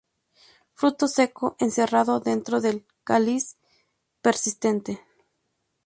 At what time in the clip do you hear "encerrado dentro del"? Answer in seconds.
1.59-2.87